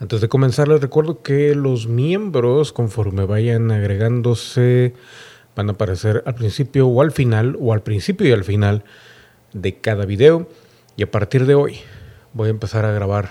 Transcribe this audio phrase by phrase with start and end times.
[0.00, 4.94] Antes de comenzar les recuerdo que los miembros conforme vayan agregándose
[5.56, 8.84] van a aparecer al principio o al final o al principio y al final
[9.52, 10.48] de cada video
[10.96, 11.80] y a partir de hoy
[12.32, 13.30] voy a empezar a grabar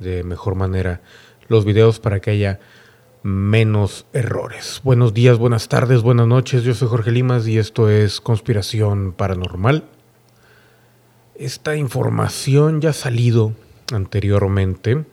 [0.00, 1.00] de mejor manera
[1.48, 2.60] los videos para que haya
[3.22, 4.82] menos errores.
[4.84, 6.62] Buenos días, buenas tardes, buenas noches.
[6.62, 9.84] Yo soy Jorge Limas y esto es Conspiración Paranormal.
[11.36, 13.54] Esta información ya ha salido
[13.94, 15.06] anteriormente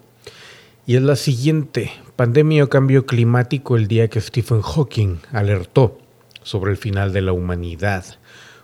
[0.89, 1.91] y es la siguiente.
[2.15, 5.99] Pandemia o cambio climático el día que Stephen Hawking alertó
[6.41, 8.03] sobre el final de la humanidad.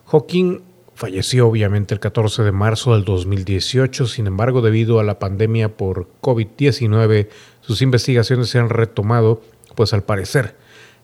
[0.07, 0.61] Hawking
[0.95, 6.07] falleció obviamente el 14 de marzo del 2018, sin embargo debido a la pandemia por
[6.23, 7.27] COVID-19
[7.61, 9.43] sus investigaciones se han retomado,
[9.75, 10.55] pues al parecer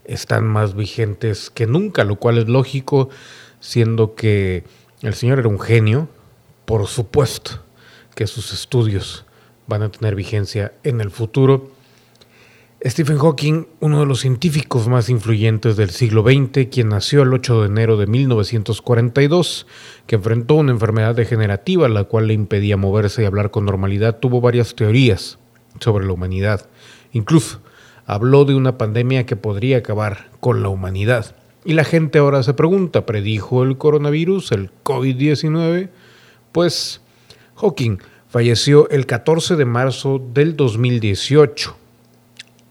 [0.06, 3.10] están más vigentes que nunca, lo cual es lógico,
[3.60, 4.64] siendo que
[5.04, 6.10] el señor era un genio,
[6.66, 7.64] por supuesto
[8.16, 9.24] que sus estudios
[9.72, 11.72] van a tener vigencia en el futuro.
[12.84, 17.62] Stephen Hawking, uno de los científicos más influyentes del siglo XX, quien nació el 8
[17.62, 19.66] de enero de 1942,
[20.08, 24.42] que enfrentó una enfermedad degenerativa la cual le impedía moverse y hablar con normalidad, tuvo
[24.42, 25.40] varias teorías
[25.80, 26.68] sobre la humanidad.
[27.14, 27.62] Incluso
[28.06, 31.36] habló de una pandemia que podría acabar con la humanidad.
[31.64, 35.90] Y la gente ahora se pregunta, ¿predijo el coronavirus, el COVID-19?
[36.52, 37.00] Pues
[37.56, 38.00] Hawking
[38.32, 41.76] Falleció el 14 de marzo del 2018.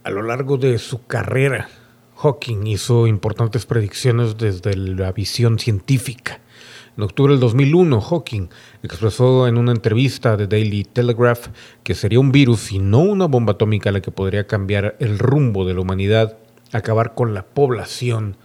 [0.04, 1.68] A lo largo de su carrera,
[2.16, 6.40] Hawking hizo importantes predicciones desde la visión científica.
[6.96, 8.48] En octubre del 2001, Hawking
[8.82, 11.48] expresó en una entrevista de Daily Telegraph
[11.82, 15.66] que sería un virus y no una bomba atómica la que podría cambiar el rumbo
[15.66, 16.38] de la humanidad,
[16.72, 18.38] acabar con la población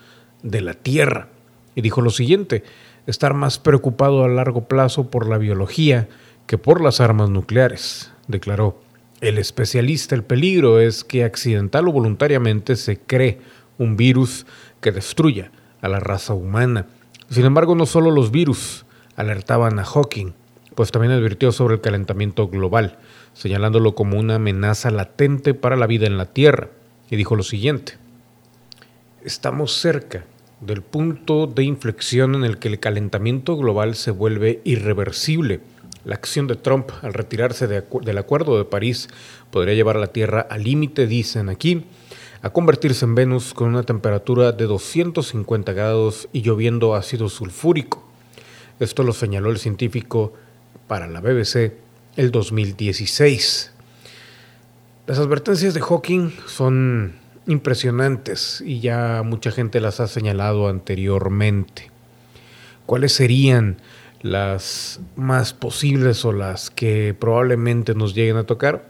[0.43, 1.30] de la Tierra.
[1.75, 2.66] Y dijo lo siguiente,
[3.08, 6.09] estar más preocupado a largo plazo por la biología
[6.47, 8.81] que por las armas nucleares, declaró.
[9.21, 13.39] El especialista, el peligro es que accidental o voluntariamente se cree
[13.77, 14.45] un virus
[14.81, 16.87] que destruya a la raza humana.
[17.30, 20.33] Sin embargo, no solo los virus alertaban a Hawking,
[20.75, 22.99] pues también advirtió sobre el calentamiento global,
[23.33, 26.70] señalándolo como una amenaza latente para la vida en la Tierra,
[27.09, 27.93] y dijo lo siguiente,
[29.23, 30.25] estamos cerca
[30.61, 35.61] del punto de inflexión en el que el calentamiento global se vuelve irreversible
[36.05, 39.10] la acción de Trump al retirarse del Acuerdo de París
[39.52, 41.86] podría llevar a la Tierra al límite, dicen aquí,
[42.42, 48.08] a convertirse en Venus con una temperatura de 250 grados y lloviendo ácido sulfúrico.
[48.80, 50.33] Esto lo señaló el científico
[50.88, 51.73] para la BBC
[52.15, 53.71] el 2016.
[55.08, 57.15] Las advertencias de Hawking son
[57.48, 61.92] impresionantes y ya mucha gente las ha señalado anteriormente.
[62.86, 63.77] ¿Cuáles serían
[64.21, 68.87] las más posibles o las que probablemente nos lleguen a tocar?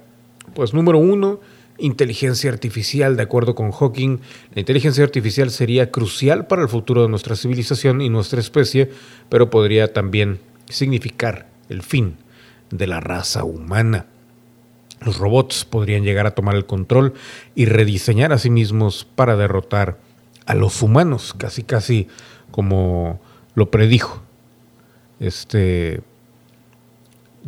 [0.53, 1.40] Pues número uno,
[1.78, 3.18] inteligencia artificial.
[3.18, 4.19] De acuerdo con Hawking,
[4.53, 8.91] la inteligencia artificial sería crucial para el futuro de nuestra civilización y nuestra especie,
[9.30, 12.18] pero podría también significar el fin
[12.72, 14.06] de la raza humana.
[15.02, 17.13] Los robots podrían llegar a tomar el control
[17.53, 20.00] y rediseñar a sí mismos para derrotar
[20.46, 22.07] a los humanos, casi casi
[22.52, 23.19] como
[23.56, 24.25] lo predijo
[25.20, 26.02] este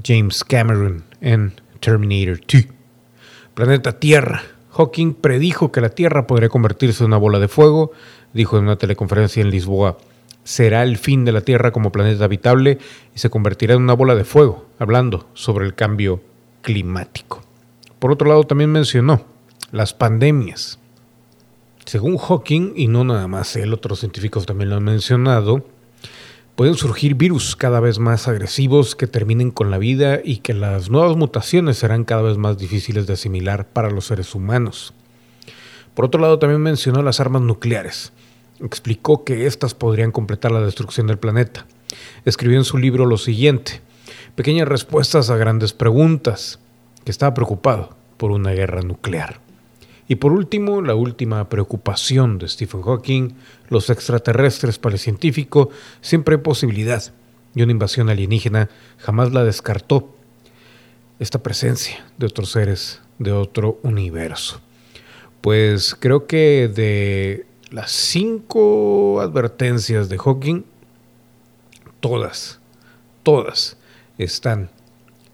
[0.03, 2.65] James Cameron en Terminator 2.
[3.53, 4.43] Planeta Tierra.
[4.71, 7.91] Hawking predijo que la Tierra podría convertirse en una bola de fuego,
[8.33, 9.97] dijo en una teleconferencia en Lisboa.
[10.43, 12.77] Será el fin de la Tierra como planeta habitable
[13.15, 16.21] y se convertirá en una bola de fuego, hablando sobre el cambio
[16.61, 17.41] climático.
[17.97, 19.25] Por otro lado, también mencionó
[19.71, 20.79] las pandemias.
[21.85, 25.65] Según Hawking, y no nada más él, otros científicos también lo han mencionado,
[26.57, 30.89] pueden surgir virus cada vez más agresivos que terminen con la vida y que las
[30.89, 34.91] nuevas mutaciones serán cada vez más difíciles de asimilar para los seres humanos.
[35.93, 38.11] Por otro lado, también mencionó las armas nucleares.
[38.59, 41.67] Explicó que éstas podrían completar la destrucción del planeta.
[42.25, 43.81] Escribió en su libro lo siguiente,
[44.33, 46.57] pequeñas respuestas a grandes preguntas,
[47.05, 49.46] que estaba preocupado por una guerra nuclear.
[50.07, 53.31] Y por último, la última preocupación de Stephen Hawking,
[53.69, 55.69] los extraterrestres para el científico,
[56.01, 57.03] siempre hay posibilidad
[57.53, 58.69] y una invasión alienígena
[58.99, 60.13] jamás la descartó.
[61.19, 64.61] Esta presencia de otros seres de otro universo.
[65.41, 70.63] Pues creo que de las cinco advertencias de Hawking,
[71.99, 72.59] todas,
[73.23, 73.77] todas
[74.17, 74.69] están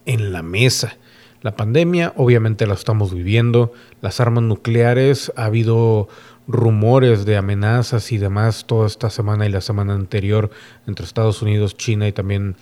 [0.06, 0.98] en la mesa.
[1.44, 6.08] La pandemia obviamente la estamos viviendo, las armas nucleares, ha habido
[6.48, 10.52] rumores de amenazas y demás toda esta semana y la semana anterior
[10.88, 12.56] entre Estados Unidos, China y también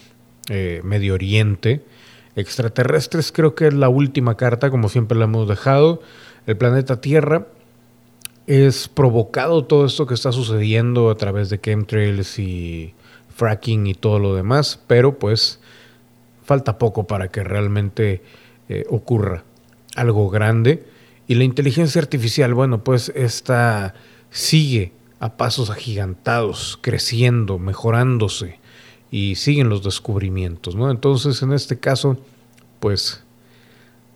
[0.50, 1.84] eh, Medio Oriente.
[2.36, 6.02] extraterrestres creo que es la última carta, como siempre la hemos dejado.
[6.48, 7.46] El planeta Tierra
[8.48, 12.96] es provocado todo esto que está sucediendo a través de chemtrails y
[13.36, 15.60] fracking y todo lo demás, pero pues
[16.44, 18.24] falta poco para que realmente
[18.72, 19.44] eh, ocurra
[19.96, 20.86] algo grande.
[21.28, 23.96] Y la inteligencia artificial, bueno, pues esta
[24.30, 28.60] sigue a pasos agigantados, creciendo, mejorándose
[29.12, 30.90] y siguen los descubrimientos, ¿no?
[30.90, 32.18] Entonces, en este caso,
[32.80, 33.24] pues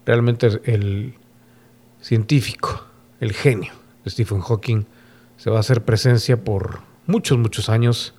[0.05, 1.15] realmente el
[1.99, 2.85] científico,
[3.19, 3.73] el genio
[4.07, 4.85] Stephen Hawking
[5.35, 8.13] se va a hacer presencia por muchos, muchos años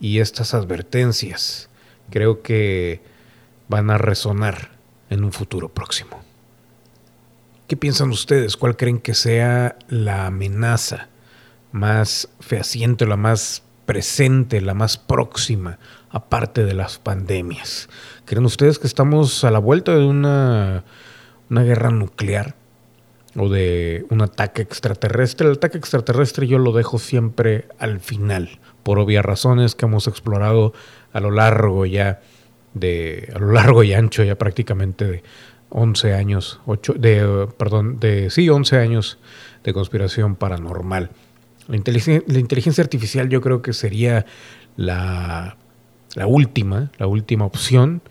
[0.00, 1.70] y estas advertencias
[2.10, 3.00] creo que
[3.68, 4.79] van a resonar
[5.10, 6.22] en un futuro próximo.
[7.66, 8.56] ¿Qué piensan ustedes?
[8.56, 11.08] ¿Cuál creen que sea la amenaza
[11.72, 15.78] más fehaciente, la más presente, la más próxima,
[16.10, 17.88] aparte de las pandemias?
[18.24, 20.84] ¿Creen ustedes que estamos a la vuelta de una,
[21.48, 22.56] una guerra nuclear
[23.36, 25.46] o de un ataque extraterrestre?
[25.46, 30.72] El ataque extraterrestre yo lo dejo siempre al final, por obvias razones que hemos explorado
[31.12, 32.20] a lo largo ya
[32.74, 35.22] de, a lo largo y ancho ya prácticamente de,
[35.70, 39.18] 11 años, 8, de, perdón, de, sí, 11 años
[39.64, 41.10] de conspiración paranormal.
[41.68, 44.26] La inteligencia, la inteligencia artificial yo creo que sería
[44.76, 45.56] la,
[46.14, 48.02] la última, la última opción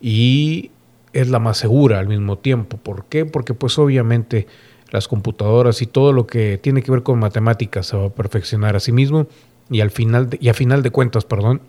[0.00, 0.70] y
[1.12, 2.76] es la más segura al mismo tiempo.
[2.76, 3.24] ¿Por qué?
[3.24, 4.46] Porque pues obviamente
[4.92, 8.76] las computadoras y todo lo que tiene que ver con matemáticas se va a perfeccionar
[8.76, 9.26] a sí mismo
[9.68, 11.60] y al final y a final de cuentas, perdón,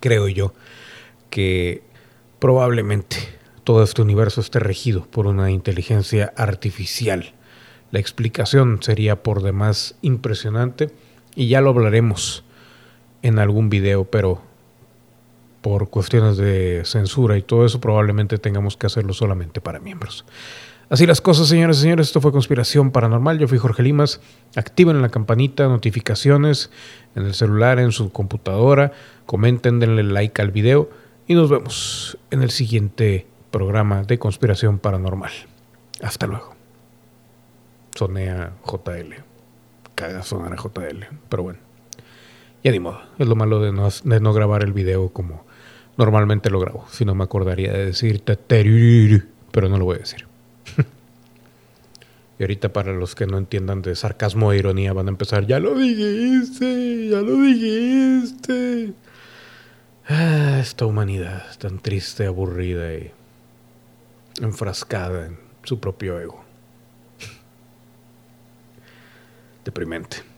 [0.00, 0.54] creo yo
[1.30, 1.82] que
[2.38, 3.16] probablemente
[3.64, 7.32] todo este universo esté regido por una inteligencia artificial.
[7.90, 10.90] La explicación sería por demás impresionante
[11.34, 12.44] y ya lo hablaremos
[13.22, 14.40] en algún video, pero
[15.62, 20.24] por cuestiones de censura y todo eso probablemente tengamos que hacerlo solamente para miembros.
[20.88, 23.40] Así las cosas, señores y señores, esto fue Conspiración Paranormal.
[23.40, 24.20] Yo fui Jorge Limas.
[24.54, 26.70] Activen la campanita, notificaciones
[27.16, 28.92] en el celular, en su computadora.
[29.26, 30.88] Comenten, denle like al video
[31.26, 35.32] y nos vemos en el siguiente programa de conspiración paranormal.
[36.02, 36.54] Hasta luego.
[37.94, 39.14] Sonea JL.
[39.94, 41.04] Caga sonar a JL.
[41.28, 41.58] Pero bueno.
[42.62, 43.00] Ya ni modo.
[43.18, 45.44] Es lo malo de no, no grabar el video como
[45.96, 46.86] normalmente lo grabo.
[46.90, 48.22] Si no me acordaría de decir
[49.50, 50.26] pero no lo voy a decir.
[52.38, 55.58] y ahorita para los que no entiendan de sarcasmo e ironía van a empezar, ya
[55.58, 58.92] lo dijiste, ya lo dijiste.
[60.08, 63.12] Ah, esta humanidad tan triste, aburrida y
[64.40, 66.44] enfrascada en su propio ego.
[69.64, 70.35] Deprimente.